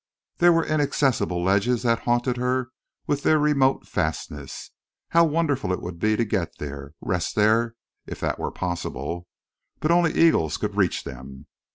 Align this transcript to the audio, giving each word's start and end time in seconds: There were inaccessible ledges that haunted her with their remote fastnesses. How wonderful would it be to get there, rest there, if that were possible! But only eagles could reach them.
There 0.37 0.51
were 0.51 0.65
inaccessible 0.65 1.43
ledges 1.43 1.83
that 1.83 1.99
haunted 1.99 2.35
her 2.37 2.71
with 3.05 3.21
their 3.21 3.37
remote 3.37 3.87
fastnesses. 3.87 4.71
How 5.09 5.23
wonderful 5.25 5.69
would 5.77 5.93
it 5.93 5.99
be 5.99 6.15
to 6.15 6.25
get 6.25 6.57
there, 6.57 6.93
rest 7.01 7.35
there, 7.35 7.75
if 8.07 8.19
that 8.21 8.39
were 8.39 8.49
possible! 8.49 9.27
But 9.79 9.91
only 9.91 10.15
eagles 10.15 10.57
could 10.57 10.75
reach 10.75 11.03
them. 11.03 11.45